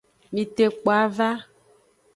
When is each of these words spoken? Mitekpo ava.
Mitekpo 0.33 0.89
ava. 1.01 1.29